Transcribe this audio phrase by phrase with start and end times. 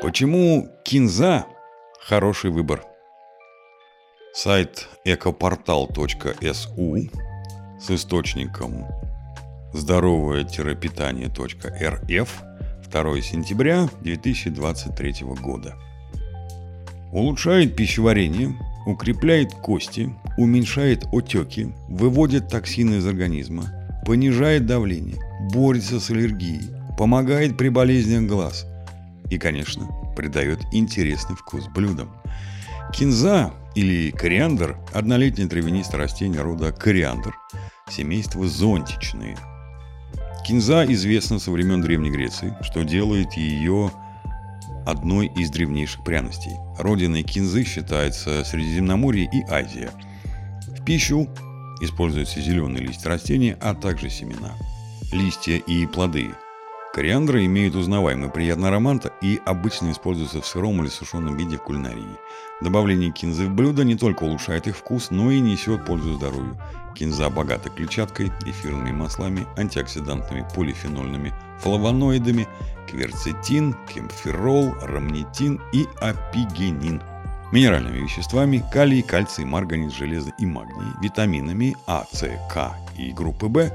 [0.00, 1.46] Почему кинза–
[2.00, 2.84] хороший выбор?
[4.32, 6.96] Сайт экопортал.су
[7.80, 8.86] с источником
[9.72, 12.42] здоровое-питание.рф
[12.90, 15.76] 2 сентября 2023 года.
[17.12, 18.56] Улучшает пищеварение,
[18.86, 23.64] укрепляет кости, уменьшает отеки, выводит токсины из организма,
[24.06, 25.18] понижает давление,
[25.52, 28.66] борется с аллергией, помогает при болезнях глаз
[29.30, 32.10] и, конечно, придает интересный вкус блюдам.
[32.92, 37.34] Кинза или кориандр– однолетнее травянистое растение рода кориандр,
[37.90, 39.36] семейство зонтичные.
[40.46, 43.90] Кинза известна со времен Древней Греции, что делает ее
[44.86, 46.52] одной из древнейших пряностей.
[46.78, 49.90] Родиной кинзы считается Средиземноморье и Азия.
[50.66, 51.28] В пищу
[51.82, 54.54] используются зеленые листья растения, а также семена.
[55.12, 56.34] Листья и плоды
[56.98, 62.18] кориандра имеют узнаваемый приятный аромат и обычно используются в сыром или сушеном виде в кулинарии.
[62.60, 66.60] Добавление кинзы в блюдо не только улучшает их вкус, но и несет пользу здоровью.
[66.96, 72.48] Кинза богата клетчаткой, эфирными маслами, антиоксидантами, полифенольными, флавоноидами,
[72.88, 77.00] кверцетин, кемферол, рамнитин и апигенин.
[77.52, 83.70] Минеральными веществами– калий, кальций, марганец, железо и магний, витаминами А, С, К и группы В.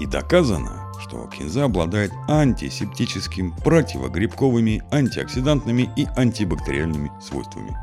[0.00, 7.76] И доказано, что кинза обладает антисептическим, противогрибковыми, антиоксидантными и антибактериальными свойствами.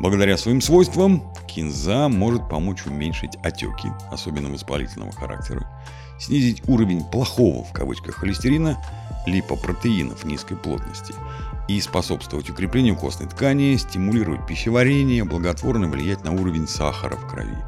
[0.00, 5.68] Благодаря своим свойствам кинза может помочь уменьшить отеки, особенно воспалительного характера,
[6.18, 8.78] снизить уровень плохого в кавычках холестерина,
[9.26, 11.14] липопротеинов низкой плотности
[11.68, 17.58] и способствовать укреплению костной ткани, стимулировать пищеварение, благотворно влиять на уровень сахара в крови.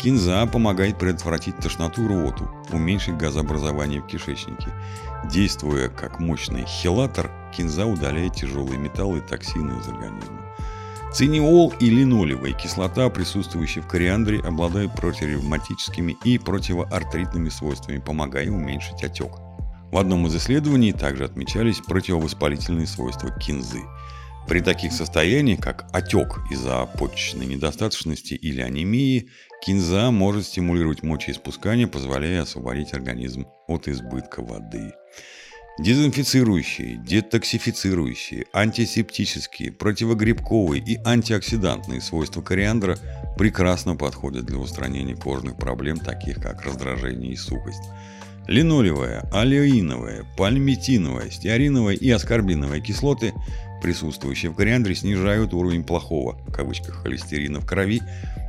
[0.00, 4.68] Кинза помогает предотвратить тошноту и рвоту, уменьшить газообразование в кишечнике.
[5.30, 10.40] Действуя как мощный хелатор, кинза удаляет тяжелые металлы и токсины из организма.
[11.12, 19.32] Циниол и линолевая кислота, присутствующие в кориандре, обладают противоревматическими и противоартритными свойствами, помогая уменьшить отек.
[19.90, 23.80] В одном из исследований также отмечались противовоспалительные свойства кинзы.
[24.48, 29.28] При таких состояниях, как отек из-за почечной недостаточности или анемии,
[29.62, 34.92] кинза может стимулировать мочеиспускание, позволяя освободить организм от избытка воды.
[35.78, 42.98] Дезинфицирующие, детоксифицирующие, антисептические, противогрибковые и антиоксидантные свойства кориандра
[43.38, 47.82] прекрасно подходят для устранения кожных проблем, таких как раздражение и сухость.
[48.46, 53.32] Линолевая, аллеиновая, пальмитиновая, стеариновая и аскорбиновая кислоты,
[53.82, 58.02] присутствующие в кориандре, снижают уровень плохого, в кавычках, холестерина в крови,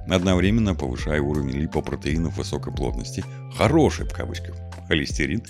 [0.10, 3.24] одновременно повышая уровень липопротеинов высокой плотности,
[3.56, 4.58] хороший, в кавычках,
[4.90, 5.42] холестерин,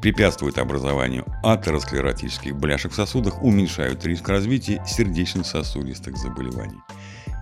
[0.00, 6.80] препятствуют образованию атеросклеротических бляшек в сосудах, уменьшают риск развития сердечно-сосудистых заболеваний.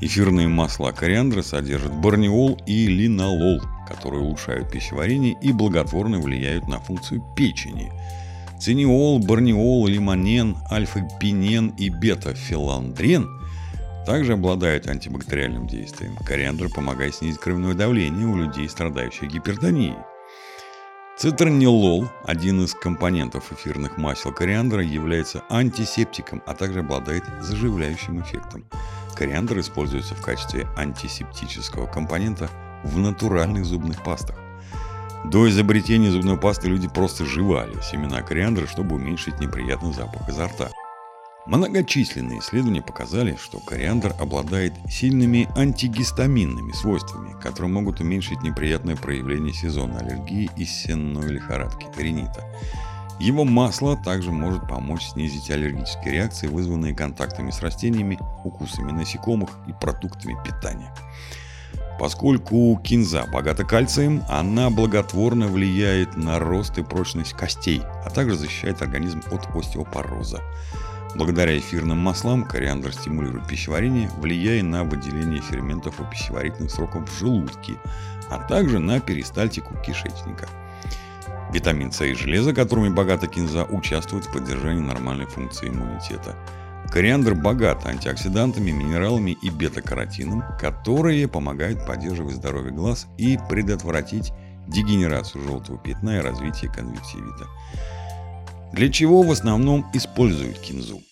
[0.01, 7.23] Эфирные масла кориандра содержат барниол и линолол, которые улучшают пищеварение и благотворно влияют на функцию
[7.37, 7.91] печени.
[8.61, 13.29] Циниол, барниол, лимонен, альфа-пинен и бета-филандрен
[14.07, 16.17] также обладают антибактериальным действием.
[16.25, 19.97] Кориандр помогает снизить кровяное давление у людей, страдающих гипертонией.
[21.19, 28.65] Цитронилол, один из компонентов эфирных масел кориандра, является антисептиком, а также обладает заживляющим эффектом.
[29.17, 32.49] Кориандр используется в качестве антисептического компонента
[32.85, 34.37] в натуральных зубных пастах.
[35.25, 40.69] До изобретения зубной пасты люди просто жевали семена кориандра, чтобы уменьшить неприятный запах изо рта.
[41.49, 50.01] Многочисленные исследования показали, что кориандр обладает сильными антигистаминными свойствами, которые могут уменьшить неприятное проявление сезонной
[50.01, 52.45] аллергии и сенной лихорадки ринита.
[53.19, 59.73] Его масло также может помочь снизить аллергические реакции, вызванные контактами с растениями, укусами насекомых и
[59.73, 60.95] продуктами питания.
[61.99, 68.83] Поскольку кинза богата кальцием, она благотворно влияет на рост и прочность костей, а также защищает
[68.83, 70.43] организм от остеопороза.
[71.15, 77.75] Благодаря эфирным маслам кориандр стимулирует пищеварение, влияя на выделение ферментов и пищеварительных сроков в желудке,
[78.31, 80.49] а также на перистальтику кишечника.
[81.53, 86.37] Витамин С и железо, которыми богата кинза, участвуют в поддержании нормальной функции иммунитета.
[86.93, 94.33] Кориандр богат антиоксидантами, минералами и бета-каротином, которые помогают поддерживать здоровье глаз и предотвратить
[94.67, 97.47] дегенерацию желтого пятна и развитие конъюнктивита.
[98.73, 101.03] Для чего в основном используют кинзу?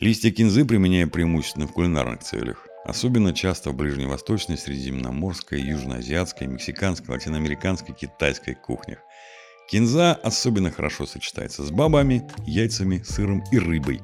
[0.00, 2.66] Листья кинзы применяют преимущественно в кулинарных целях.
[2.84, 8.98] Особенно часто в ближневосточной, средиземноморской, южноазиатской, мексиканской, латиноамериканской, китайской кухнях.
[9.70, 14.00] Кинза особенно хорошо сочетается с бобами, яйцами, сыром и рыбой.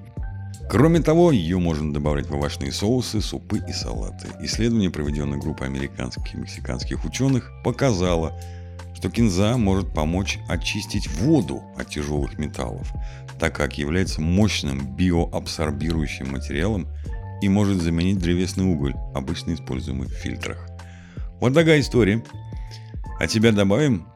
[0.71, 4.29] Кроме того, ее можно добавлять в овощные соусы, супы и салаты.
[4.41, 8.39] Исследование, проведенное группой американских и мексиканских ученых, показало,
[9.01, 12.93] что кинза может помочь очистить воду от тяжелых металлов,
[13.39, 16.87] так как является мощным биоабсорбирующим материалом
[17.41, 20.69] и может заменить древесный уголь, обычно используемый в фильтрах.
[21.41, 22.23] Вот такая история.
[23.19, 24.07] А тебя добавим?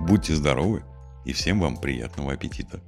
[0.00, 0.82] Будьте здоровы
[1.24, 2.80] и всем вам приятного аппетита.